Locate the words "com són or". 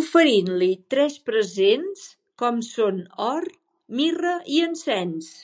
2.44-3.50